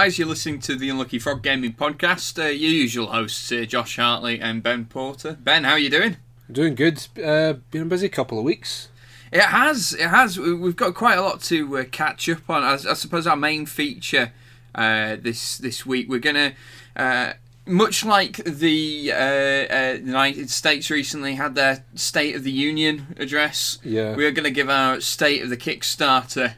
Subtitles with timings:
[0.00, 0.18] guys.
[0.18, 2.42] You're listening to the Unlucky Frog Gaming Podcast.
[2.42, 5.36] Uh, your usual hosts, uh, Josh Hartley and Ben Porter.
[5.38, 6.16] Ben, how are you doing?
[6.50, 7.06] Doing good.
[7.22, 8.88] Uh, been a busy couple of weeks.
[9.30, 9.92] It has.
[9.92, 10.38] It has.
[10.38, 12.62] We- We've got quite a lot to uh, catch up on.
[12.62, 14.32] I, I suppose our main feature
[14.74, 16.54] uh, this this week, we're gonna.
[16.96, 17.34] Uh,
[17.66, 23.76] much like the uh, uh, United States recently had their State of the Union address,
[23.84, 24.16] Yeah.
[24.16, 26.54] we are going to give our State of the Kickstarter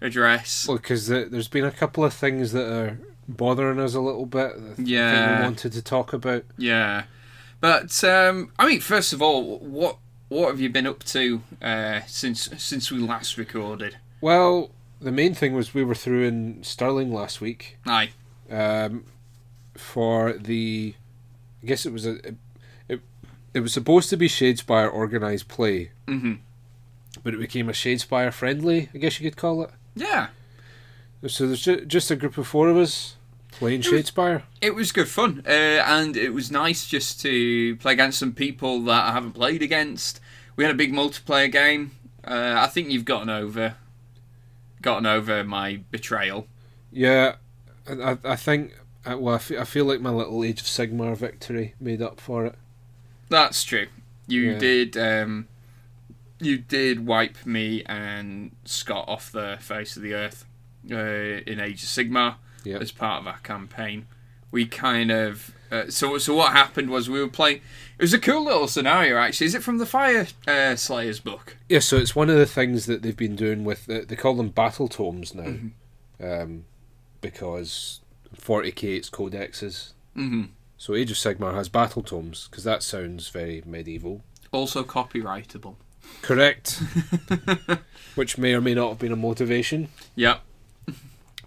[0.00, 0.66] address.
[0.68, 2.98] Well, because there's been a couple of things that are
[3.28, 4.54] bothering us a little bit.
[4.56, 5.38] that I think Yeah.
[5.38, 6.44] we wanted to talk about.
[6.56, 7.04] Yeah,
[7.60, 9.98] but um, I mean, first of all, what
[10.28, 13.96] what have you been up to uh, since since we last recorded?
[14.20, 18.10] Well, the main thing was we were through in Stirling last week Aye.
[18.50, 19.04] um,
[19.74, 20.94] for the.
[21.62, 22.18] I guess it was a.
[22.88, 23.00] It,
[23.54, 26.34] it was supposed to be Shadespire organised play, Mm-hmm.
[27.24, 28.88] but it became a Shadespire friendly.
[28.94, 29.70] I guess you could call it.
[29.98, 30.28] Yeah,
[31.26, 33.16] So there's ju- just a group of four of us
[33.50, 34.42] playing Shadespire.
[34.60, 38.80] it was good fun, uh, and it was nice just to play against some people
[38.84, 40.20] that I haven't played against.
[40.56, 41.92] We had a big multiplayer game.
[42.24, 43.76] Uh, I think you've gotten over
[44.80, 46.46] gotten over my betrayal.
[46.92, 47.36] Yeah,
[47.88, 48.74] I, I think.
[49.04, 52.20] uh, Well, I fe- I feel like my little Age of Sigmar victory made up
[52.20, 52.54] for it.
[53.28, 53.86] That's true.
[54.28, 54.58] You Yeah.
[54.58, 54.96] did.
[54.96, 55.48] Um,
[56.40, 60.44] you did wipe me and Scott off the face of the earth
[60.90, 62.78] uh, in Age of Sigmar Yeah.
[62.78, 64.06] as part of our campaign.
[64.50, 67.56] We kind of uh, so so what happened was we were playing.
[67.98, 69.48] It was a cool little scenario actually.
[69.48, 71.56] Is it from the Fire uh, Slayers book?
[71.68, 74.34] Yeah, so it's one of the things that they've been doing with the, they call
[74.34, 75.56] them battle tomes now,
[76.22, 76.64] um,
[77.20, 78.00] because
[78.36, 79.92] 40k it's codexes.
[80.14, 80.44] hmm
[80.78, 84.22] So Age of Sigmar has battle tomes because that sounds very medieval.
[84.52, 85.74] Also copyrightable.
[86.22, 86.80] Correct.
[88.14, 89.88] Which may or may not have been a motivation.
[90.14, 90.38] Yeah.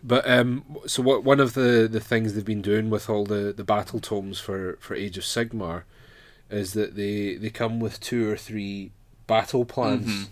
[0.03, 3.53] But um, so what one of the, the things they've been doing with all the,
[3.55, 5.83] the battle tomes for, for Age of Sigmar
[6.49, 8.91] is that they, they come with two or three
[9.27, 10.27] battle plans, Mhm.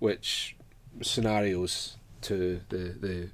[0.00, 0.56] which
[1.02, 3.28] scenarios to the the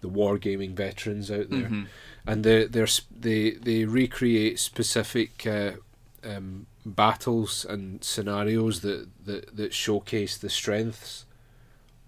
[0.00, 1.86] the wargaming veterans out there, Mhm.
[2.26, 2.88] and they they're
[3.20, 5.72] they they recreate specific uh,
[6.24, 11.24] um, battles and scenarios that, that that showcase the strengths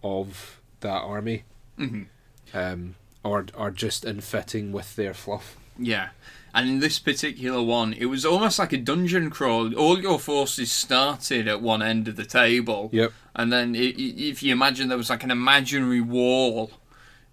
[0.03, 1.45] of that army
[1.79, 2.07] Mhm.
[2.55, 2.95] um,
[3.25, 5.57] or are just in fitting with their fluff.
[5.79, 6.11] Yeah.
[6.55, 9.75] And in this particular one, it was almost like a dungeon crawl.
[9.75, 12.89] All your forces started at one end of the table.
[12.93, 13.13] Yep.
[13.35, 16.71] And then, i- i- if you imagine there was like an imaginary wall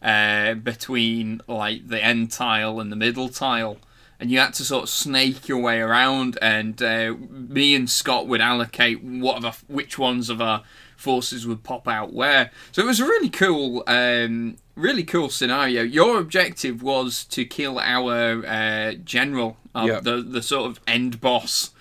[0.02, 3.78] uh, between like the end tile and the middle tile,
[4.20, 6.38] and you had to sort of snake your way around.
[6.42, 10.64] And uh, me and Scott would allocate what of our, which ones of our
[10.96, 12.52] forces would pop out where.
[12.72, 15.82] So it was a really cool, um, really cool scenario.
[15.84, 20.00] Your objective was to kill our uh, general, uh, Yeah.
[20.00, 21.72] the the sort of end boss.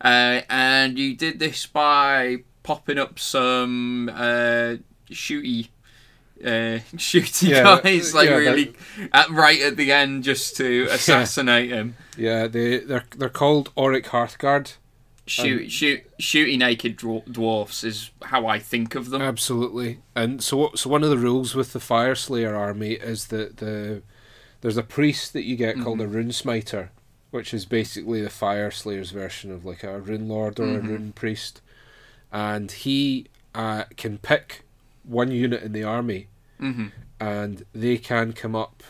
[0.00, 4.76] Uh, and you did this by popping up some uh,
[5.10, 5.68] shooty,
[6.44, 8.74] uh, shooty Yeah, guys, like yeah, really
[9.12, 11.96] at, right at the end, just to assassinate him.
[12.16, 14.74] Yeah, they they're they're called Auric Hearthguard.
[15.26, 19.20] Shoot, shoot, shooty naked dwar- dwarfs is how I think of them.
[19.20, 19.98] Absolutely.
[20.16, 24.02] And so what, so one of the rules with the Fyreslayer army is that the
[24.62, 26.90] there's a priest that you get called a rune smiter,
[27.30, 31.60] which is basically the Fyreslayer's version of like a rune lord or a rune priest,
[32.32, 34.64] and he uh, can pick
[35.08, 36.86] one unit in the army, hmm
[37.20, 38.82] and they can come up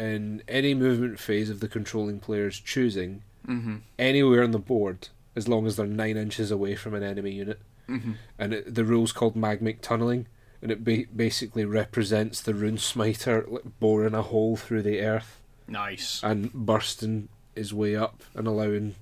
[0.00, 5.46] in any movement phase of the controlling player's choosing hmm anywhere on the board as
[5.46, 7.60] long as they're nine inches away from an enemy unit.
[7.86, 10.26] hmm And it, the rule's called magmic tunneling,
[10.60, 15.40] and it ba- basically represents the rune smiter like, boring a hole through the earth
[15.68, 16.20] Nice.
[16.24, 18.94] and bursting his way up and allowing.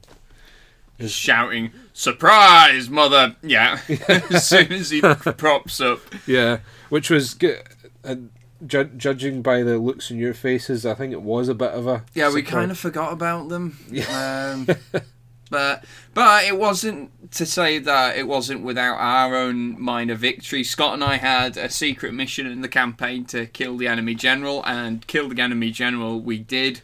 [0.99, 3.37] His, Shouting, surprise, mother!
[3.43, 5.01] Yeah, as soon as he
[5.37, 6.01] props up.
[6.27, 7.63] yeah, which was good.
[8.03, 8.31] And
[8.67, 11.87] ju- judging by the looks in your faces, I think it was a bit of
[11.87, 13.77] a Yeah, we kind of forgot about them.
[14.11, 14.67] Um,
[15.51, 15.85] but
[16.15, 20.65] but it wasn't to say that it wasn't without our own minor victory.
[20.65, 24.65] Scott and I had a secret mission in the campaign to kill the enemy general,
[24.65, 26.81] and kill the enemy general we did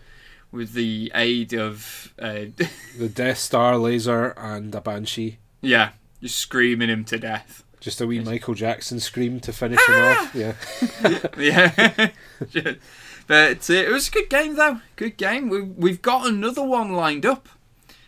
[0.53, 2.45] with the aid of uh,
[2.99, 5.39] the Death Star laser and a banshee.
[5.61, 5.91] yeah,
[6.23, 7.65] just screaming him to death.
[7.81, 10.35] Just a wee Michael Jackson scream to finish him off.
[10.37, 10.53] Yeah.
[12.53, 12.75] Yeah.
[13.27, 14.81] But uh, it was a good game, though.
[14.97, 15.49] Good game.
[15.49, 17.49] We, we've got another one lined up.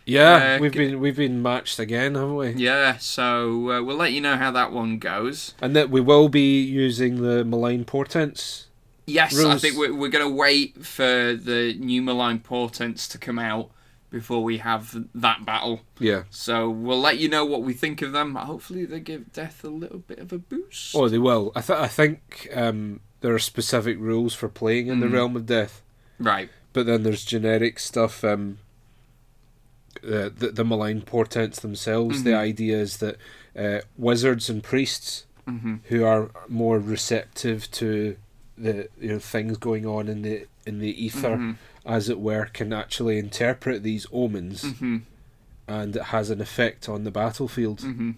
[0.05, 2.49] Yeah, Uh, we've been we've been matched again, haven't we?
[2.51, 5.55] Yeah, so uh, we'll let you know how that one goes.
[5.61, 8.67] And that we will be using the malign portents
[9.07, 13.37] Yes, I think we're, we're going to wait for the new malign portents to come
[13.37, 13.69] out
[14.09, 15.81] before we have that battle.
[15.99, 16.23] Yeah.
[16.31, 18.33] So we'll let you know what we think of them.
[18.35, 20.95] Hopefully, they give Death a little bit of a boost.
[20.95, 21.51] Oh, they will.
[21.55, 25.13] I th- I think um, there are specific rules for playing in the Mhm.
[25.13, 25.81] realm of death,
[26.19, 26.49] Right.
[26.73, 28.23] but then there's generic stuff.
[28.23, 28.57] Um,
[30.03, 32.23] uh, the the malign portents themselves.
[32.23, 32.37] The Mhm.
[32.37, 33.17] idea is that
[33.57, 38.17] uh, wizards and priests hmm who are more receptive to
[38.57, 41.51] the you know things going on in the in the ether, hmm
[41.87, 44.97] as it were, can actually interpret these omens, hmm
[45.67, 48.11] and it has an effect on the battlefield, hmm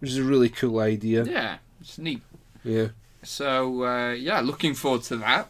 [0.00, 1.24] which is a really cool idea.
[1.24, 2.22] Yeah, it's neat.
[2.64, 2.88] Yeah.
[3.22, 5.48] So uh, yeah, looking forward to that.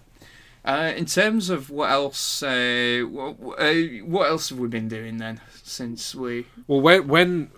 [0.64, 3.74] Uh, in terms of what else, uh, what, uh,
[4.04, 6.46] what else have we been doing then since we?
[6.66, 7.50] Well, when when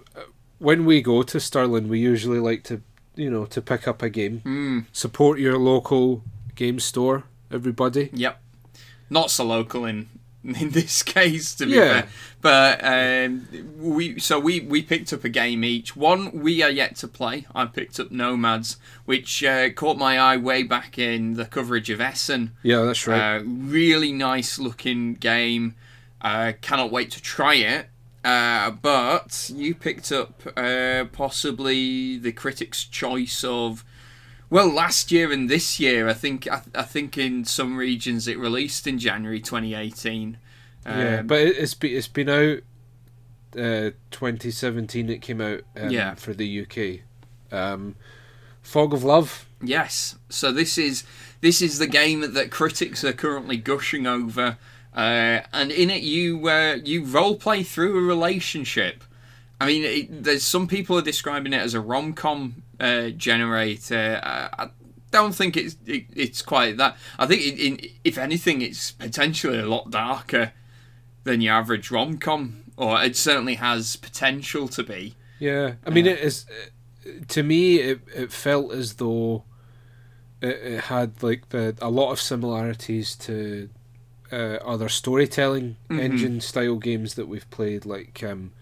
[0.59, 2.83] when we go to Stirling, we usually like to
[3.17, 4.81] you know to pick up a game, Hmm.
[4.93, 6.23] support your local
[6.59, 7.25] game store.
[7.51, 8.11] Everybody.
[8.13, 8.39] Yep.
[9.09, 10.09] Not so local in
[10.45, 12.03] in this case, to be Yeah.
[12.03, 12.09] fair.
[12.41, 15.97] But um, we so we we picked up a game each.
[15.97, 17.47] One we are yet to play.
[17.55, 18.77] I picked up Nomads,
[19.07, 22.53] which uh, caught my eye way back in the coverage of Essen.
[22.63, 23.39] Yeah, that's right.
[23.39, 25.75] Uh, really nice looking game.
[26.21, 27.89] Uh, cannot wait to try it.
[28.25, 33.85] Uh, but you picked up uh, possibly the critics' choice of
[34.50, 36.09] well, last year and this year.
[36.09, 40.39] I think I, I think in some regions it released in January 2018.
[40.87, 42.59] yeah, Um, but it, it's been it's been out.
[43.56, 46.15] Uh, 2017 it came out um, Yeah.
[46.15, 47.00] for the UK.
[47.50, 47.97] Um,
[48.62, 49.47] Fog of Love.
[49.62, 50.17] Yes.
[50.29, 51.05] So this is
[51.41, 54.59] this is the game that critics are currently gushing over,
[54.95, 59.03] uh, and in it you uh, you role play through a relationship.
[59.61, 64.21] I mean, it, there's some people are describing it as a rom com uh, generator.
[64.23, 64.69] Uh, I
[65.11, 66.97] don't think it's it, it's quite that.
[67.19, 70.53] I think it, in, if anything, it's potentially a lot darker
[71.25, 75.15] than your average rom com, or it certainly has potential to be.
[75.41, 76.13] Yeah, I mean Yeah.
[76.13, 76.47] it is.
[77.29, 79.45] To me, it it felt as though
[80.41, 83.71] it, it had like the a lot of similarities to
[84.31, 86.01] uh, other storytelling Mhm.
[86.01, 87.87] engine style games that we've played.
[87.87, 88.53] Like um,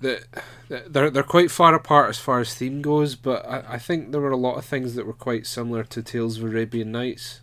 [0.00, 0.22] the,
[0.68, 4.12] the- they're they're quite far apart as far as theme goes, but I, I think
[4.12, 7.40] there were a lot of things that were quite similar to Tales of Arabian Nights.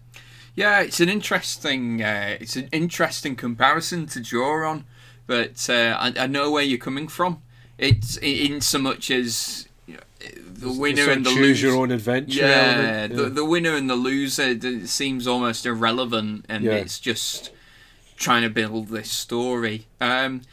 [0.55, 4.85] Yeah, it's an interesting uh, it's an interesting comparison to draw on,
[5.27, 7.41] but uh, I, I know where you're coming from.
[7.77, 10.01] It's in, in so much as you know,
[10.53, 11.67] the winner sort and the choose loser.
[11.67, 12.39] your own adventure.
[12.39, 13.15] yeah, element.
[13.17, 16.73] the the winner and the loser seems almost irrelevant, and Yeah.
[16.75, 17.51] it's just
[18.15, 19.87] trying to build this story.
[19.99, 20.43] Um,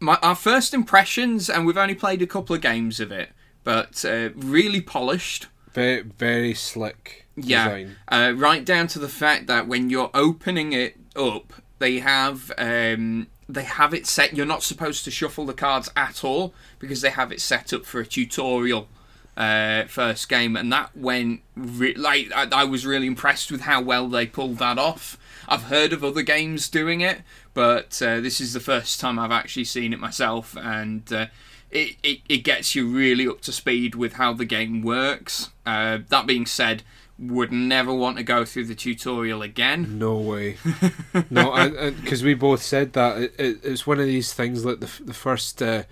[0.00, 3.30] my our first impressions, and we've only played a couple of games of it,
[3.64, 5.46] but uh, really polished.
[5.74, 7.64] very very slick Yeah.
[7.64, 7.96] design.
[8.08, 13.28] Uh, right down to the fact that when you're opening it up, they have um,
[13.48, 14.34] they have it set.
[14.36, 17.84] You're not supposed to shuffle the cards at all because they have it set up
[17.84, 18.88] for a tutorial
[19.36, 23.80] uh, first game, and that went re- like I, I was really impressed with how
[23.80, 25.16] well they pulled that off.
[25.48, 27.22] I've heard of other games doing it,
[27.54, 31.26] but uh, this is the first time I've actually seen it myself, and uh,
[31.70, 35.50] it, it it gets you really up to speed with how the game works.
[35.64, 36.82] Uh, that being said,
[37.20, 39.98] would never want to go through the tutorial again.
[39.98, 40.56] No way.
[41.30, 44.90] no, because we both said that it, it, it's one of these things like the
[45.04, 45.84] the first uh,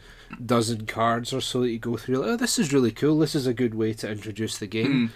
[0.44, 2.18] dozen cards or so that you go through.
[2.18, 3.18] Like, oh, this is really cool.
[3.18, 5.08] This is a good way to introduce the game.
[5.08, 5.11] Mm.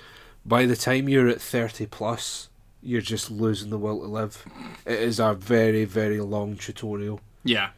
[0.44, 2.48] By the time you're at thirty plus,
[2.82, 4.44] you're just losing the will to live.
[4.84, 7.20] It is a very very long tutorial.
[7.44, 7.70] Yeah.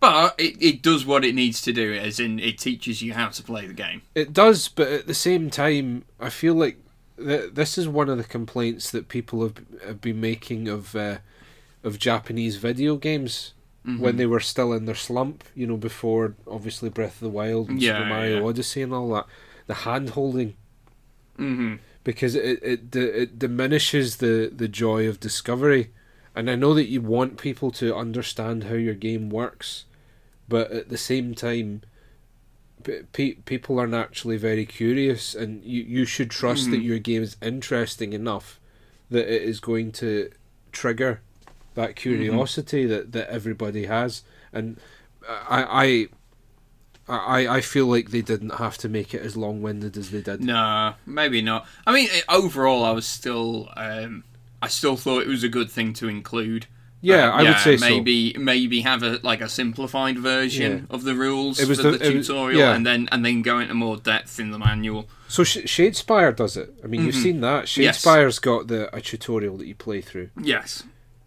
[0.00, 3.30] But it, it does what it needs to do, as in it teaches you how
[3.30, 4.02] to play the game.
[4.14, 6.76] It does, but at the same time, I feel like
[7.16, 11.18] th- this is one of the complaints that people have, have been making of uh,
[11.82, 13.54] of Japanese video games
[13.88, 14.00] Mhm.
[14.00, 15.44] when they were still in their slump.
[15.54, 18.48] You know, before obviously Breath of the Wild and Yeah, Super Mario yeah.
[18.48, 19.26] Odyssey and all that.
[19.66, 20.56] The hand holding
[21.38, 25.90] hmm because it it it diminishes the the joy of discovery.
[26.34, 29.84] And I know that you want people to understand how your game works,
[30.48, 31.82] but at the same time,
[33.12, 36.82] pe- people are naturally very curious, and you you should trust that Mhm.
[36.82, 38.60] your game is interesting enough
[39.10, 40.30] that it is going to
[40.72, 41.20] trigger
[41.78, 44.22] that curiosity that, that everybody has.
[44.52, 44.78] And
[45.28, 46.08] I
[47.08, 50.10] I I I feel like they didn't have to make it as long winded as
[50.10, 50.42] they did.
[50.42, 51.66] No, maybe not.
[51.86, 54.24] I mean, overall, I was still, um,
[54.60, 56.66] I still thought it was a good thing to include.
[57.00, 57.88] Yeah, I would say so.
[57.88, 61.98] maybe maybe have a like a simplified version of the rules It was for the-
[61.98, 62.74] the, it was- tutorial, yeah.
[62.74, 65.08] and then and then go into more depth in the manual.
[65.28, 66.74] So Sh- Shadespire does it.
[66.82, 67.66] I mean, you've seen that.
[67.66, 67.82] Mm-hmm.
[67.82, 68.02] Yes.
[68.04, 70.82] Shadespire's got the a tutorial that you play through, Yes.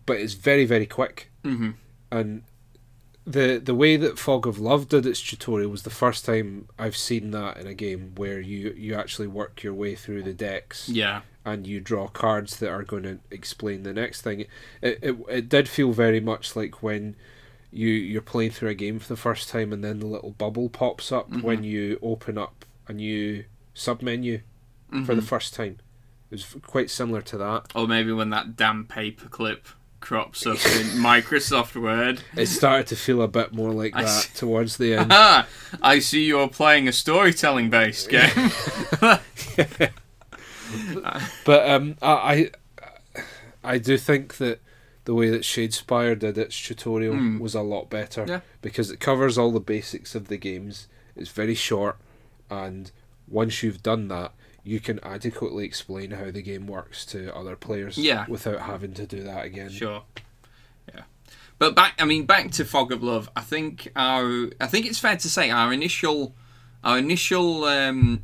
[0.05, 1.29] But it's very very quick.
[1.43, 1.71] hmm
[2.11, 2.43] And
[3.25, 6.97] the the way that Fog of Love did its tutorial was the first time I've
[6.97, 10.89] seen that in a game where you you actually work your way through the decks
[10.89, 11.21] Yeah.
[11.45, 14.45] and you draw cards that are going to explain the next thing.
[14.81, 17.15] It, it it did feel very much like when
[17.71, 20.69] you you're playing through a game for the first time and then the little bubble
[20.69, 21.41] pops up Mm-hmm.
[21.45, 24.41] when you open up a new submenu
[24.89, 25.15] for Mm-hmm.
[25.15, 25.77] the first time.
[26.31, 27.67] It was quite similar to that.
[27.75, 29.59] Or maybe when that damn paperclip
[30.01, 32.21] crops up in Microsoft Word.
[32.35, 34.29] It started to feel a bit more like I that see.
[34.37, 35.13] towards the end.
[35.13, 38.51] I see you're playing a storytelling based game.
[41.45, 42.51] But um, I,
[43.15, 43.21] I
[43.63, 44.59] I do think that
[45.05, 47.39] the way that Shadespire did its tutorial Hmm.
[47.39, 48.39] was a lot better Yeah.
[48.61, 50.87] because it covers all the basics of the games.
[51.15, 51.97] It's very short,
[52.49, 52.89] and
[53.27, 54.31] once you've done that,
[54.63, 57.97] you can adequately explain how the game works to other players.
[57.97, 58.25] Yeah.
[58.27, 59.69] without having to do that again.
[59.69, 60.03] Sure.
[60.93, 61.03] Yeah.
[61.57, 64.99] But back I mean back to Fog of Love, I think our I think it's
[64.99, 66.35] fair to say our initial
[66.83, 68.23] our initial um,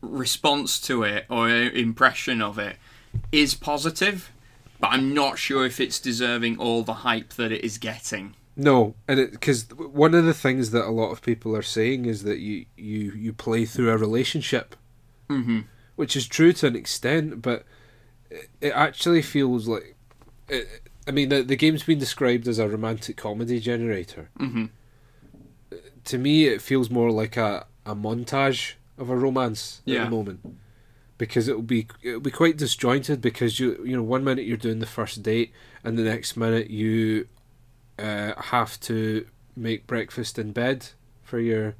[0.00, 2.76] response to it or impression of it
[3.32, 4.30] is positive,
[4.80, 8.34] but I'm not sure if it's deserving all the hype that it is getting.
[8.60, 12.24] No, and because one of the things that a lot of people are saying is
[12.24, 14.74] that you you you play through a relationship,
[15.30, 15.60] Mm-hmm.
[15.94, 17.64] which is true to an extent, but
[18.30, 19.94] it, it actually feels like.
[20.48, 20.66] It,
[21.06, 24.28] I mean, the the game's been described as a romantic comedy generator.
[24.40, 24.64] Mm-hmm.
[26.04, 30.40] To me, it feels more like a, a montage of a romance at the moment,
[31.16, 33.20] because it'll be it'll be quite disjointed.
[33.20, 35.52] Because you you know one minute you're doing the first date,
[35.84, 37.28] and the next minute you
[37.98, 39.26] uh, have to
[39.56, 40.88] make breakfast in bed
[41.22, 41.74] for your.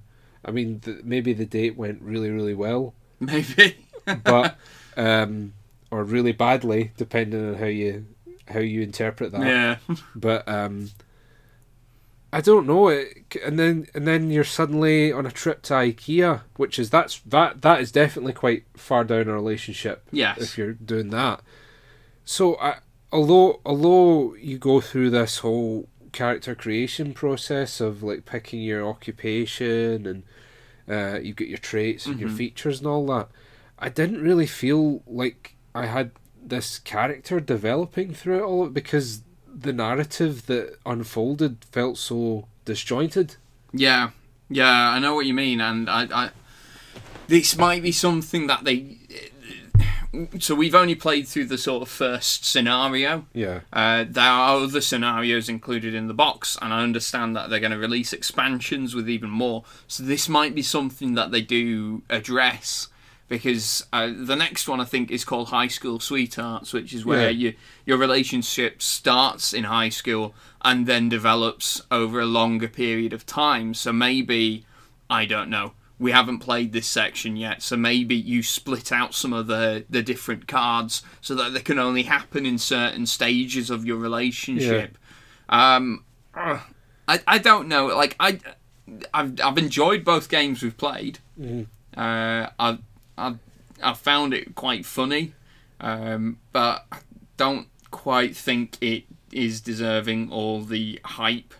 [0.45, 3.77] I mean, th- maybe the date went really really well, Maybe.
[4.25, 4.57] but
[4.97, 5.53] um,
[5.91, 8.07] or really badly, depending on how you
[8.49, 9.43] how you interpret that.
[9.43, 9.77] yeah.
[10.15, 10.91] But um,
[12.33, 16.43] I don't know it, and then and then you're suddenly on a trip to IKEA,
[16.57, 20.39] which is that's that that is definitely quite far down a relationship Yes.
[20.39, 21.41] if you're doing that.
[22.25, 22.77] So I,
[23.13, 30.07] although although you go through this whole character creation process of like picking your occupation
[30.07, 30.23] and
[30.89, 32.37] uh, you get your traits and your Mhm.
[32.37, 33.29] features and all that,
[33.79, 36.11] I didn't really feel like I had
[36.43, 43.37] this character developing through it all because the narrative that unfolded felt so disjointed.
[43.73, 44.11] Yeah,
[44.49, 46.31] yeah, I know what you mean, and I, I
[47.27, 48.97] this might be something that they.
[50.39, 53.27] So we've only played through the sort of first scenario.
[53.35, 53.61] Yeah.
[53.73, 57.73] Uh, there are other scenarios included in the box, and I understand that they're going
[57.73, 59.65] to release expansions with even more.
[59.87, 62.89] So this might be something that they do address,
[63.29, 67.25] because uh, the next one I think is called High School Sweethearts, which is where
[67.25, 67.51] Yeah.
[67.51, 73.27] you, your relationship starts in high school and then develops over a longer period of
[73.27, 73.75] time.
[73.75, 74.65] So maybe
[75.11, 75.73] I don't know.
[76.01, 80.03] We haven't played this section yet, so maybe you split out some of the, the
[80.03, 84.97] different cards so that they can only happen in certain stages of your relationship.
[85.49, 86.61] Um, I
[87.27, 87.87] I don't know.
[87.87, 88.39] Like I,
[89.13, 91.19] I've I've enjoyed both games we've played.
[91.41, 91.67] Mhm.
[91.97, 92.79] Uh, I
[93.17, 93.35] I
[93.83, 95.33] I found it quite funny,
[95.81, 96.99] um, but I
[97.37, 101.55] don't quite think it is deserving all the hype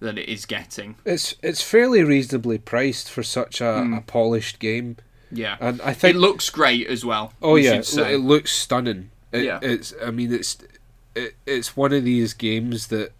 [0.00, 0.96] that it is getting.
[1.04, 3.94] It's it's fairly reasonably priced for such a, Hmm.
[3.94, 4.96] a polished game,
[5.30, 5.56] Yeah.
[5.60, 7.32] and I think It looks great as well.
[7.42, 9.10] Oh yeah, it looks stunning.
[9.32, 9.58] It, Yeah.
[9.62, 9.94] it's.
[10.04, 10.58] I mean, it's.
[11.14, 13.12] It, it's one of these games that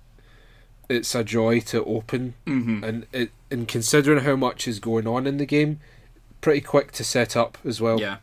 [0.88, 2.82] it's a joy to open, Mhm.
[2.82, 3.30] and it.
[3.50, 5.78] And considering how much is going on in the game,
[6.40, 7.98] pretty quick to set up as well.
[8.00, 8.16] Yeah.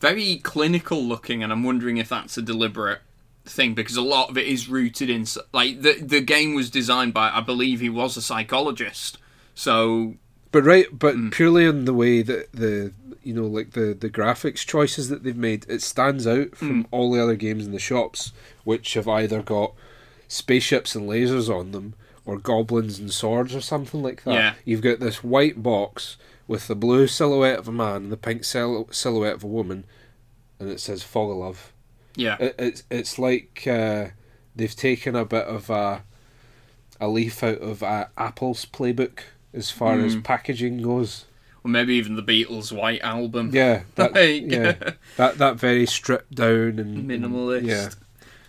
[0.00, 3.00] Very clinical looking, and I'm wondering if that's a deliberate
[3.46, 7.12] thing because a lot of it is rooted in like the the game was designed
[7.12, 9.18] by I believe he was a psychologist.
[9.54, 10.14] So
[10.50, 11.30] But right, but Mm.
[11.32, 15.36] purely in the way that the you know like the the graphics choices that they've
[15.36, 16.86] made, it stands out from Mm.
[16.90, 18.32] all the other games in the shops,
[18.64, 19.74] which have either got
[20.28, 24.32] spaceships and lasers on them, or goblins and swords, or something like that.
[24.34, 24.54] Yeah.
[24.64, 26.16] You've got this white box
[26.48, 29.84] with the blue silhouette of a man and the pink sil- silhouette of a woman,
[30.58, 31.72] and it says "Fog of Love."
[32.16, 34.08] Yeah, It, it's it's like uh,
[34.56, 36.02] they've taken a bit of a
[37.00, 39.20] a leaf out of uh, Apple's playbook
[39.52, 40.22] as far as Mm.
[40.24, 41.24] packaging goes.
[41.64, 43.50] or maybe even the Beatles' White Album.
[43.52, 47.66] Yeah, that, Like, yeah, that that very stripped down and Minimalist.
[47.66, 47.90] Yeah,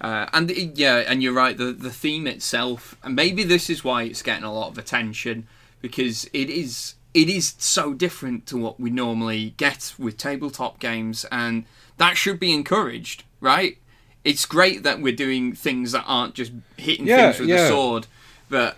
[0.01, 1.57] Uh, and yeah, and you're right.
[1.57, 5.48] The the theme itself, and maybe this is why it's getting a lot of attention
[5.81, 11.25] because it is it is so different to what we normally get with tabletop games,
[11.31, 11.63] and
[11.98, 13.78] that should be encouraged, right?
[14.24, 17.66] It's great that we're doing things that aren't just hitting Yeah, things with yeah.
[17.66, 18.08] a sword,
[18.50, 18.75] but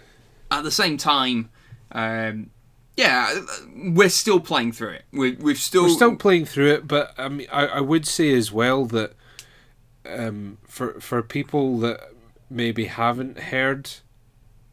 [0.52, 1.50] at the same time,
[1.92, 2.52] um,
[2.96, 3.34] yeah,
[3.76, 5.06] we're still playing through it.
[5.12, 8.34] We, we've still, We're still playing through it, but I mean, I, I would say
[8.34, 9.14] as well that
[10.06, 12.12] um, for for people that
[12.50, 13.90] maybe haven't heard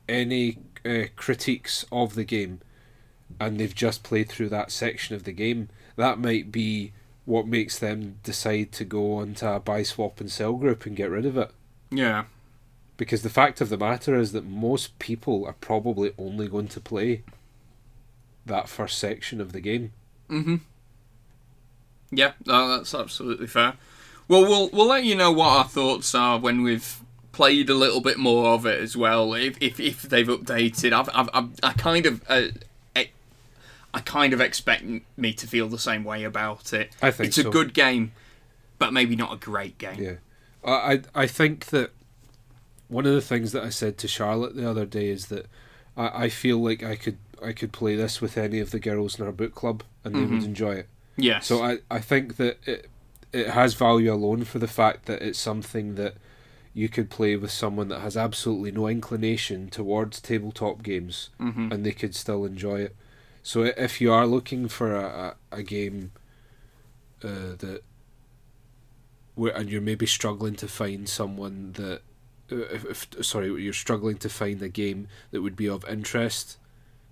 [0.08, 2.60] any uh, critiques of the game,
[3.38, 6.92] and they've just played through that section of the game, that might be
[7.24, 11.10] what makes them decide to go onto a buy, swap, and sell group and get
[11.10, 11.50] rid of it.
[11.90, 12.24] yeah,
[12.96, 16.80] Because the fact of the matter is that most people are probably only going to
[16.80, 17.22] play
[18.46, 19.92] that first section of the game.
[20.28, 20.56] Mm-hmm.
[22.10, 23.74] Yeah, no, that's absolutely fair.
[24.28, 27.00] Well, we'll we'll let you know what our thoughts are when we've
[27.32, 29.34] played a little bit more of it as well.
[29.34, 32.48] If if, if they've updated, I've, I've, I've I kind of uh,
[33.98, 34.84] I, kind of expect
[35.16, 36.92] me to feel the same way about it.
[37.00, 38.12] I think it's a good game,
[38.78, 40.00] but maybe not a great game.
[40.02, 40.14] Yeah,
[40.64, 41.90] I I I think that
[42.88, 45.46] one of the things that I said to Charlotte the other day is that
[45.96, 49.18] I, I feel like I could I could play this with any of the girls
[49.18, 50.44] in our book club and they would Mhm.
[50.46, 50.88] enjoy it.
[51.16, 51.46] Yes.
[51.46, 52.88] So I I think that it
[53.32, 56.14] it has value alone for the fact that it's something that
[56.72, 61.84] you could play with someone that has absolutely no inclination towards tabletop games hmm and
[61.86, 62.96] they could still enjoy it.
[63.44, 66.12] So if you are looking for a, a, a game
[67.22, 67.82] uh, that
[69.34, 72.00] where and you're maybe struggling to find someone that
[72.50, 76.56] uh, if, if sorry you're struggling to find a game that would be of interest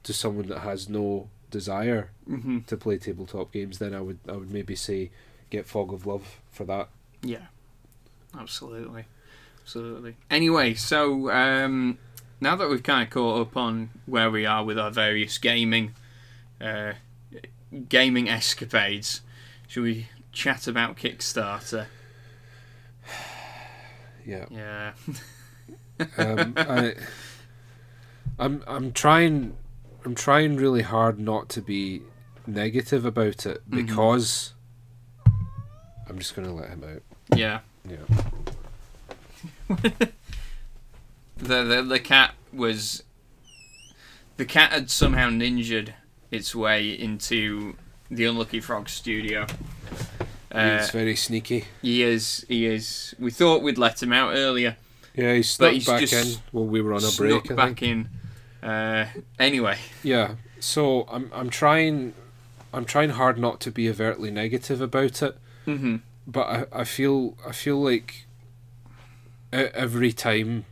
[0.04, 4.32] to someone that has no desire hmm to play tabletop games then I would I
[4.32, 5.10] would maybe say
[5.50, 6.88] get Fog of Love for that.
[7.22, 7.46] Yeah,
[8.38, 9.04] absolutely,
[9.62, 10.16] absolutely.
[10.30, 11.98] Anyway, so um,
[12.40, 15.94] now that we've kind of caught up on where we are with our various gaming,
[16.62, 16.92] uh,
[17.88, 19.22] gaming escapades,
[19.68, 21.86] should we chat about Kickstarter?
[24.24, 24.44] Yeah.
[24.52, 24.92] Yeah,
[26.16, 26.94] um, I,
[28.38, 29.56] I'm I'm trying
[30.04, 32.02] I'm trying really hard not to be
[32.46, 33.84] negative about it Mhm.
[33.84, 34.54] because
[36.08, 37.02] I'm just gonna let him out.
[37.36, 37.60] yeah.
[37.88, 37.96] Yeah.
[41.36, 43.02] The, the the cat was
[44.36, 45.92] the cat had somehow ninjaed
[46.32, 47.76] its way into
[48.10, 49.46] the Unlucky Frog studio.
[50.50, 51.64] Uh, he's very sneaky.
[51.80, 52.44] he is.
[52.48, 53.14] He is.
[53.18, 54.76] We thought we'd let him out earlier.
[55.14, 57.52] Yeah, he snuck he's back in while we were on a snuck break.
[57.52, 58.08] I back in.
[58.62, 59.06] Uh,
[59.38, 60.34] anyway, Yeah.
[60.58, 62.14] So I'm I'm trying
[62.72, 65.36] I'm trying hard not to be overtly negative about it.
[65.64, 68.26] hmm but I, I feel I feel like
[69.52, 70.64] every time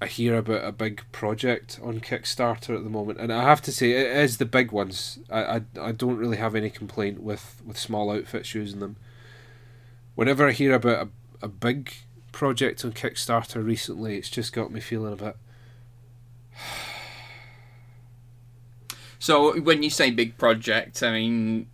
[0.00, 3.72] I hear about a big project on Kickstarter at the moment, and I have to
[3.72, 5.18] say it is the big ones.
[5.30, 8.96] I, I, I don't really have any complaint with, with small outfits using them.
[10.14, 11.08] Whenever I hear about
[11.42, 11.94] a, a big
[12.30, 15.36] project on Kickstarter recently, it's just got me feeling a bit.
[19.18, 21.68] so when you say big project, I mean,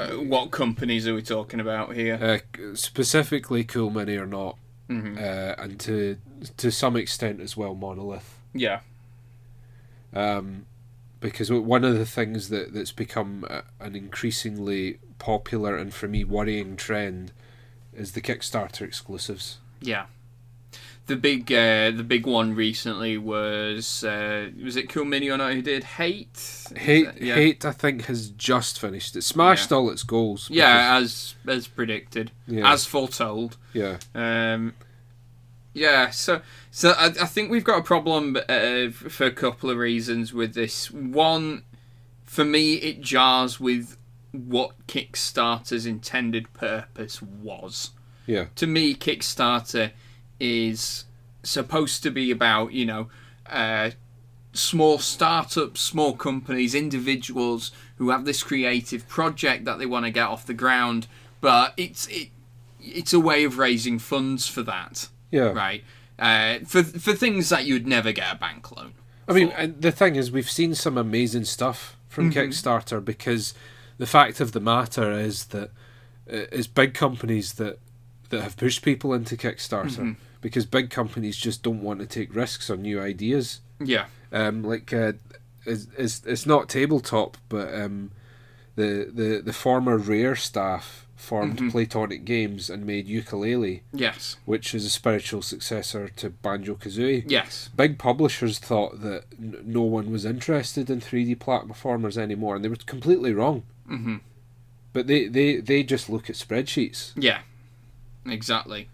[0.00, 2.42] uh, what companies are we talking about here?
[2.60, 6.16] Uh, specifically, Cool Mini or not, hmm uh, and to
[6.56, 8.38] to some extent as well, Monolith.
[8.54, 8.80] Yeah.
[10.12, 10.66] um,
[11.20, 16.24] because one of the things that that's become a, an increasingly popular and for me
[16.24, 17.32] worrying trend
[17.94, 19.58] is the Kickstarter exclusives.
[19.80, 20.06] Yeah.
[21.06, 25.52] The big, uh, the big one recently was uh, was it Cool Mini or not?
[25.52, 26.68] Who did Hate?
[26.76, 27.34] Hate, yeah.
[27.34, 29.16] hate, I think has just finished.
[29.16, 30.48] It smashed all its goals.
[30.48, 33.56] Yeah, as as predicted, yeah, as foretold.
[33.72, 34.74] yeah, Um,
[35.74, 39.78] yeah, so so I, I think we've got a problem uh, for a couple of
[39.78, 40.90] reasons with this.
[40.90, 41.64] One,
[42.24, 43.96] for me, it jars with
[44.30, 47.90] what Kickstarter's intended purpose was.
[48.26, 49.90] yeah, To me, Kickstarter
[50.42, 51.04] is
[51.44, 53.08] supposed to be about you know
[53.48, 53.90] uh,
[54.52, 60.26] small startups, small companies, individuals who have this creative project that they want to get
[60.26, 61.06] off the ground,
[61.40, 62.28] but it's it
[62.80, 65.52] it's a way of raising funds for that yeah.
[65.52, 65.84] right?
[66.18, 68.92] Uh, for for things that you'd never get a bank loan.
[69.28, 69.56] I mean, for.
[69.56, 72.34] and the thing is, we've seen some amazing stuff from Mhm.
[72.34, 73.54] Kickstarter because
[73.98, 75.70] the fact of the matter is that
[76.30, 77.78] uh, it's big companies that
[78.30, 80.16] that have pushed people into Kickstarter Mhm.
[80.42, 83.60] Because big companies just don't want to take risks on new ideas.
[83.82, 85.12] yeah, Um, like uh,
[85.64, 88.10] it's, it's it's not tabletop, but um,
[88.76, 91.70] the the the former Rare staff formed Mhm.
[91.72, 94.36] Playtonic Games and made Yooka-Laylee, Yes.
[94.44, 97.22] which is a spiritual successor to Banjo Kazooie.
[97.28, 97.70] Yes.
[97.76, 102.68] Big publishers thought that n- no one was interested in 3D platformers anymore, and they
[102.68, 103.62] were completely wrong.
[103.88, 104.16] Mm-hmm.
[104.92, 107.12] But they, they, they just look at spreadsheets.
[107.14, 107.42] Yeah.
[108.26, 108.88] Exactly.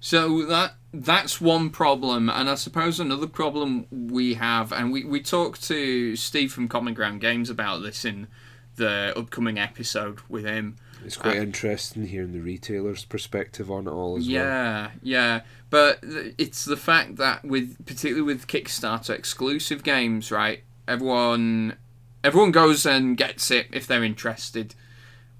[0.00, 5.20] So that that's one problem, and I suppose another problem we have, and we, we
[5.20, 8.28] talked to Steve from Common Ground Games about this in
[8.76, 10.76] the upcoming episode with him.
[11.04, 14.32] It's quite Uh, interesting hearing the retailer's perspective on it all as well.
[14.34, 20.62] Yeah, yeah, but th- it's the fact that with particularly with Kickstarter exclusive games, right?
[20.86, 21.76] Everyone,
[22.24, 24.74] everyone goes and gets it if they're interested,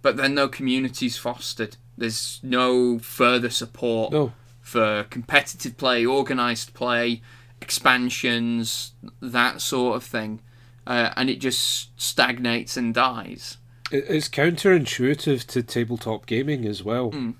[0.03, 1.77] but then no communities fostered.
[1.97, 4.33] There's no further support No,
[4.69, 7.23] for competitive play, organized play,
[7.63, 10.41] expansions, that sort of thing,
[10.87, 13.57] uh, and it just stagnates and dies.
[13.91, 17.11] it's counterintuitive to tabletop gaming as well.
[17.13, 17.35] Mm.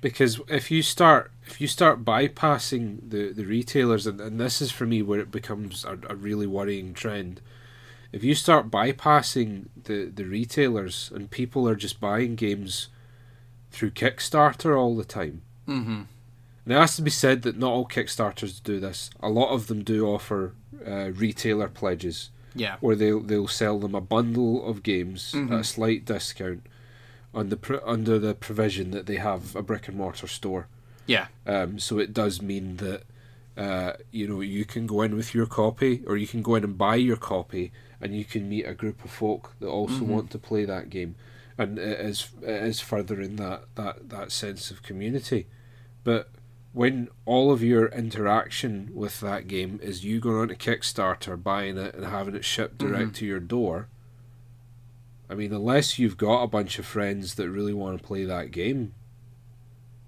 [0.00, 4.70] Because if you start if you start bypassing the, the retailers, and, and this is
[4.70, 7.40] for me where it becomes a, a really worrying trend.
[8.12, 12.88] If you start bypassing the, the retailers and people are just buying games
[13.72, 16.02] through Kickstarter all the time, hmm
[16.68, 19.08] And it has to be said that not all Kickstarters do this.
[19.20, 20.52] A lot of them do offer
[20.86, 22.76] uh, retailer pledges, Yeah.
[22.80, 26.66] where they'll they'll sell them a bundle of games at a slight discount,
[27.32, 30.66] the under the provision that they have a brick and mortar store.
[31.06, 31.28] Yeah.
[31.46, 33.04] Um, so it does mean that
[33.56, 36.64] uh, you know you can go in with your copy, or you can go in
[36.64, 40.06] and buy your copy, and you can meet a group of folk that also Mhm.
[40.08, 41.14] want to play that game,
[41.56, 45.46] and it is it is furthering that that that sense of community.
[46.04, 46.28] But
[46.72, 51.76] when all of your interaction with that game is you going on to Kickstarter, buying
[51.78, 53.14] it, and having it shipped direct Mhm.
[53.16, 53.88] to your door.
[55.30, 58.50] I mean, unless you've got a bunch of friends that really want to play that
[58.50, 58.94] game,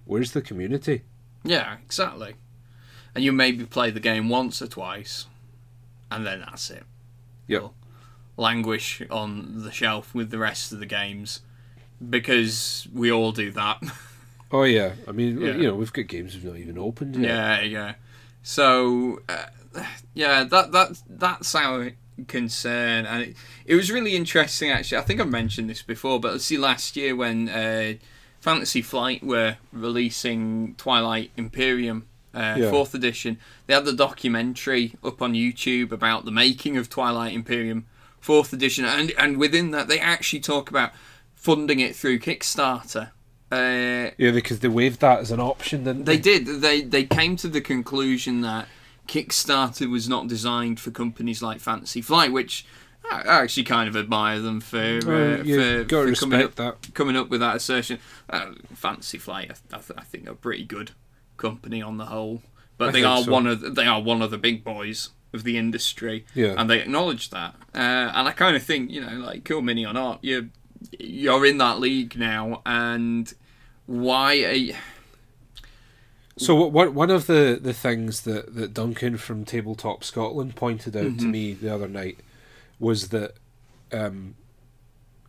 [0.04, 1.02] where's the community?
[1.44, 2.34] Yeah, exactly.
[3.14, 5.26] And you maybe play the game once or twice,
[6.10, 6.84] and then that's it.
[7.48, 7.60] Yep.
[7.62, 7.74] You'll
[8.36, 11.40] languish on the shelf with the rest of the games
[12.08, 13.82] because we all do that.
[14.52, 15.54] Oh yeah, I mean, Yeah.
[15.56, 17.24] you know, we've got games we've not even opened yet.
[17.24, 17.94] yeah, yeah.
[18.42, 19.44] So, uh,
[20.14, 21.92] yeah, that that that's our
[22.26, 23.36] concern, and it,
[23.66, 24.70] it was really interesting.
[24.70, 27.94] Actually, I think I've mentioned this before, but let's see, last year when uh,
[28.40, 32.06] Fantasy Flight were releasing Twilight Imperium.
[32.32, 32.70] Uh, Yeah.
[32.70, 33.38] Fourth edition.
[33.66, 37.86] They had the documentary up on YouTube about the making of Twilight Imperium,
[38.20, 40.92] fourth edition, and and within that they actually talk about
[41.34, 43.10] funding it through Kickstarter.
[43.50, 46.38] Uh, Yeah, because they waived that as an option, didn't they they?
[46.38, 46.46] did.
[46.60, 48.68] They they came to the conclusion that
[49.08, 52.64] Kickstarter was not designed for companies like Fantasy Flight, which
[53.10, 56.94] I I actually kind of admire them for uh, you for, for coming up that.
[56.94, 57.98] coming up with that assertion.
[58.28, 60.92] Uh, Fantasy Flight, I, I, th- I think, are a pretty good
[61.36, 62.42] company on the whole,
[62.78, 63.30] but I they are so.
[63.32, 66.68] one of the, they are one of the big boys of the industry, Yeah, and
[66.70, 67.54] they acknowledge that.
[67.74, 67.78] Uh,
[68.14, 70.50] and I kind of think, you know, like cool mini or not, you
[70.98, 73.32] you're in that league now, and
[73.90, 74.72] why
[76.36, 80.96] So what, what one of the, the things that, that Duncan from Tabletop Scotland pointed
[80.96, 81.30] out to Mhm.
[81.30, 82.18] me the other night
[82.78, 83.34] was that
[83.92, 84.36] um,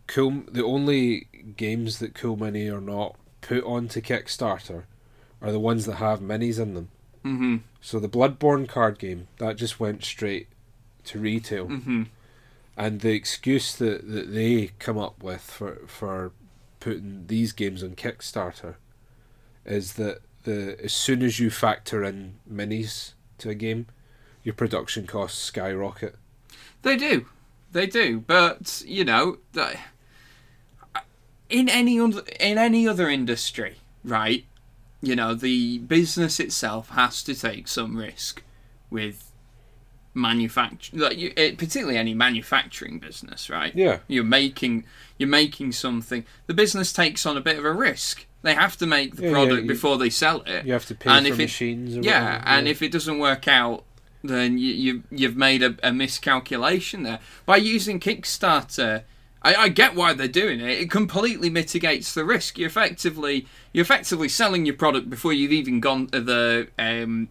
[0.07, 4.83] cool the only games that Cool Mini or not put onto Kickstarter
[5.41, 6.89] are the ones that have minis in them.
[7.23, 10.47] hmm So the Bloodborne card game that just went straight
[11.05, 12.03] to retail, hmm
[12.77, 16.31] and the excuse that, that they come up with for for
[16.81, 18.75] putting these games on Kickstarter
[19.65, 23.87] is that the as soon as you factor in minis to a game,
[24.43, 26.15] your production costs skyrocket.
[26.81, 27.27] They do,
[27.71, 28.19] they do.
[28.19, 29.37] But you know,
[31.49, 34.45] in any in any other industry, right?
[35.01, 38.43] You know, the business itself has to take some risk
[38.89, 39.30] with
[40.13, 43.73] manufacture, like you, eh, particularly any manufacturing business, right?
[43.75, 44.85] Yeah, You're making
[45.17, 46.25] you're making something.
[46.47, 48.25] The business takes on a bit of a risk.
[48.41, 50.65] They have to make the Yeah, yeah, product you- before they sell it.
[50.65, 51.95] you have to pay And for if it- machines.
[51.97, 53.83] Or Yeah, whatever, and if it doesn't work out,
[54.23, 59.03] then you, you you've made a, a miscalculation there by using Kickstarter.
[59.43, 60.69] I, I get why they're doing it.
[60.69, 62.57] It completely mitigates the risk.
[62.59, 67.29] You're effectively you're effectively selling your product before you've even gone to the um,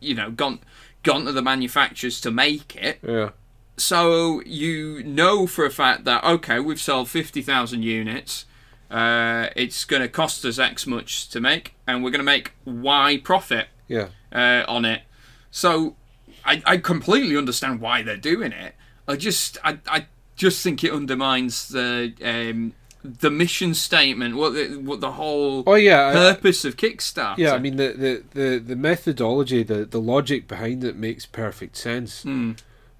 [0.00, 0.58] you know gone
[1.02, 2.98] gone to the manufacturers to make it.
[3.02, 3.30] yeah,
[3.76, 8.46] So you know for a fact that okay, we've sold fifty thousand units.
[8.90, 12.52] Uh, it's going to cost us X much to make, and we're going to make
[12.66, 15.02] Y profit yeah, uh, on it.
[15.50, 15.96] So
[16.44, 18.74] I, I completely understand why they're doing it.
[19.08, 24.76] I just I, I just think it undermines the um, the mission statement, what the,
[24.76, 27.38] what the whole Oh yeah, I- purpose of Kickstarter.
[27.38, 27.52] yeah.
[27.54, 32.22] I mean the, the, the, the methodology, the, the logic behind it makes perfect sense.
[32.22, 32.52] Hmm.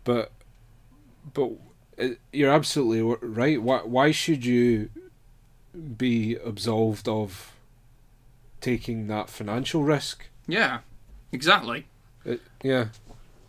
[0.05, 0.33] But
[1.35, 1.51] but
[2.01, 3.63] uh, you're absolutely right.
[3.63, 4.89] Why why should you
[5.97, 7.53] be absolved of
[8.61, 10.27] taking that financial risk?
[10.49, 10.81] yeah,
[11.31, 11.87] exactly.
[12.25, 12.87] It, yeah,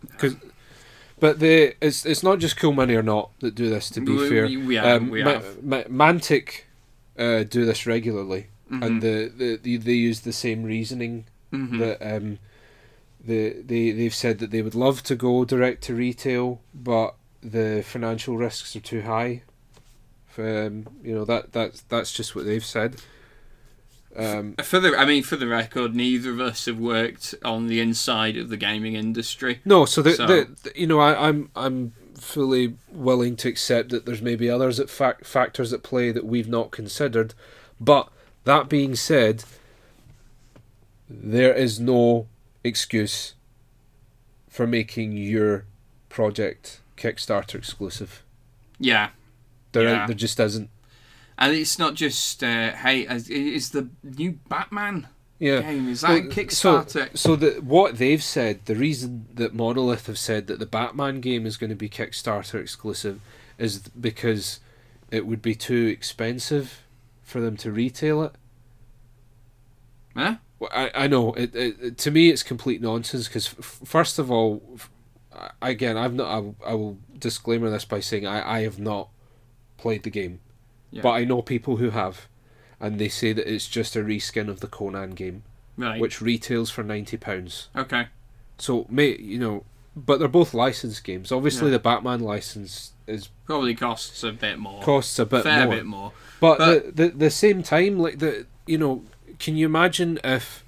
[0.02, 0.36] because
[1.20, 3.90] but the it's it's not just Cool Mini or not that do this.
[3.90, 5.62] To be We- fair, we- have- um, we Ma- have.
[5.62, 6.62] Ma- Mantic
[7.18, 8.84] uh, do this regularly, Mhm.
[8.84, 11.78] and the, the, the they use the same reasoning Mhm.
[11.78, 12.38] that um,
[13.24, 17.82] the they they've said that they would love to go direct to retail, but the
[17.86, 19.42] financial risks are too high.
[20.36, 22.96] Um, you know that that's that's just what they've said.
[24.16, 27.80] Um, For the, I mean, for the record, neither of us have worked on the
[27.80, 29.60] inside of the gaming industry.
[29.64, 34.06] no, so the, So- the, you know I, I'm I'm fully willing to accept that
[34.06, 37.34] there's maybe others at fac- factors at play that we've not considered,
[37.80, 38.08] but
[38.44, 39.44] that being said,
[41.08, 42.26] there is no
[42.62, 43.34] excuse
[44.48, 45.64] for making your
[46.08, 48.22] project Kickstarter exclusive.
[48.78, 49.10] Yeah,
[49.72, 50.06] There, Yeah.
[50.06, 50.70] there just isn't.
[51.38, 55.60] And it's not just uh, hey, it's the new Batman Yeah.
[55.62, 55.88] game.
[55.88, 57.08] Is that Well, Kickstarter?
[57.16, 61.20] So, so the, what they've said, the reason that Monolith have said that the Batman
[61.20, 63.20] game is going to be Kickstarter exclusive
[63.58, 64.60] is because
[65.10, 66.82] it would be too expensive
[67.22, 68.32] for them to retail it.
[70.16, 70.36] Huh?
[70.58, 73.26] Well, I, I know it, it, To me, it's complete nonsense.
[73.28, 74.90] Because f- first of all, f-
[75.60, 76.28] again, I've not.
[76.30, 79.08] I, will- I will disclaimer this by saying I, I have not
[79.76, 80.40] played the game,
[80.94, 81.02] Yeah.
[81.02, 82.28] but I know people who have,
[82.80, 85.42] and they say that it's just a reskin of the Conan game,
[85.76, 86.00] Right.
[86.00, 87.68] which retails for ninety pounds.
[87.76, 88.06] okay.
[88.58, 89.64] So, mate, you know,
[89.96, 91.32] but they're both licensed games.
[91.32, 91.72] Obviously, Yeah.
[91.72, 94.80] the Batman license is Probably costs a bit more.
[94.82, 95.74] costs a bit fair more.
[95.74, 96.12] bit more.
[96.40, 99.02] But, But- the, the the same time, like the you know,
[99.40, 100.64] can you imagine if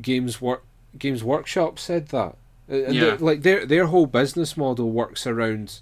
[0.00, 0.64] Games Work
[0.98, 2.36] Games Workshop said that?
[2.68, 3.00] And Yeah.
[3.00, 5.80] they're- like their their whole business model works around.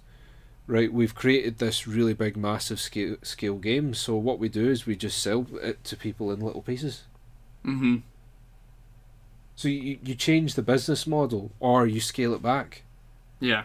[0.68, 3.94] Right, we've created this really big, massive scale scale game.
[3.94, 7.04] So what we do is we just sell it to people in little pieces.
[7.64, 7.96] hmm
[9.57, 12.83] So you you change the business model, or you scale it back.
[13.40, 13.64] Yeah.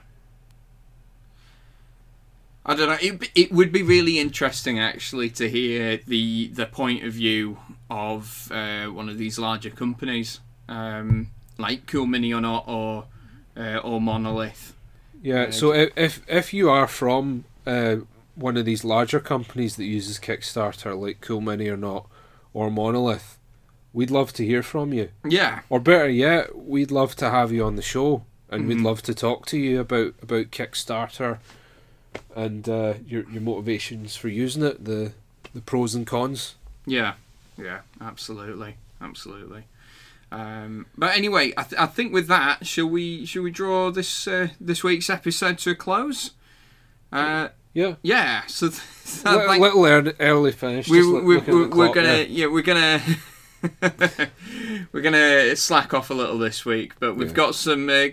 [2.66, 2.98] I don't know.
[3.02, 7.58] It, it would be really interesting, actually, to hear the the point of view
[7.90, 10.40] of uh, one of these larger companies,
[10.70, 13.08] um, like Cool Mini or not, or
[13.58, 14.74] uh, or Monolith.
[15.24, 15.50] Yeah.
[15.50, 17.96] So if if if you are from uh,
[18.36, 22.08] one of these larger companies that uses Kickstarter, like Cool Mini or not,
[22.54, 23.38] or Monolith,
[23.94, 25.10] we'd love to hear from you.
[25.28, 28.84] Yeah, Or better yet, we'd love to have you on the show, and we'd Mhm.
[28.86, 31.40] love to talk to you about about Kickstarter,
[32.36, 35.14] and uh, your your motivations for using it, the
[35.54, 36.56] the pros and cons.
[36.86, 37.14] yeah,
[37.58, 37.80] yeah.
[38.02, 39.64] Absolutely, absolutely.
[40.34, 44.28] Um, but anyway, I, th- I think with that, shall we shall we draw this
[44.28, 46.32] uh, this week's episode to a close?
[47.12, 47.96] Uh, Yeah.
[48.02, 48.42] yeah.
[48.48, 50.90] So, th- so Li- thank- little early, early finish.
[50.90, 53.00] We, we, we, we're clock gonna yeah we're gonna
[54.92, 57.34] we're gonna slack off a little this week but we've Yeah.
[57.36, 58.08] got some uh,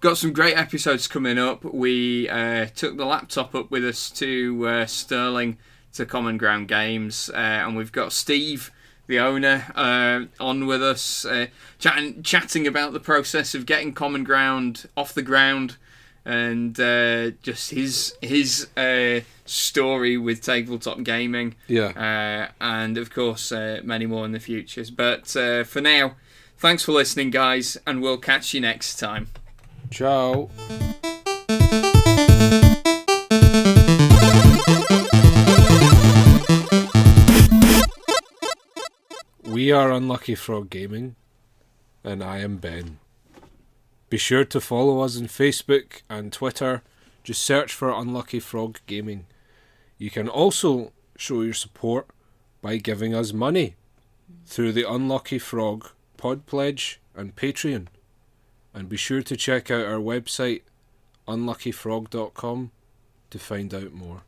[0.00, 4.66] got some great episodes coming up we uh, took the laptop up with us to
[4.66, 5.58] uh, Stirling
[5.92, 8.70] to common ground games uh, and we've got steve
[9.08, 11.46] the owner uh, on with us uh,
[11.80, 15.76] chatting chatting about the process of getting common ground off the ground
[16.24, 21.88] and uh, just his his uh, story with tabletop gaming Yeah.
[21.96, 24.90] uh, and of course uh, many more in the futures.
[24.90, 26.16] But uh, for now,
[26.58, 29.28] thanks for listening, guys, and we'll catch you next time.
[29.90, 30.50] Ciao.
[39.68, 41.14] We are Unlucky Frog Gaming,
[42.02, 43.00] and I am Ben.
[44.08, 46.82] Be sure to follow us on Facebook and Twitter.
[47.22, 49.26] Just search for Unlucky Frog Gaming.
[49.98, 52.06] You can also show your support
[52.62, 53.76] by giving us money
[54.46, 57.88] through the Unlucky Frog Pod Pledge and Patreon.
[58.72, 60.62] And be sure to check out our website
[61.28, 62.70] unluckyfrog.com
[63.28, 64.22] to find out more.